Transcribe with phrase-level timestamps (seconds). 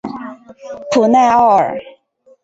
[0.89, 1.77] 普赖奥尔。